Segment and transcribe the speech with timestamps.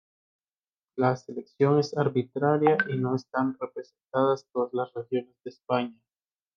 [0.95, 6.01] La selección es arbitraria y no están representadas todas las regiones de España.